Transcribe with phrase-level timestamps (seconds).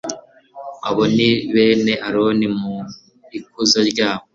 [0.87, 2.75] abo ni bene aroni mu
[3.37, 4.25] ikuzo ryabo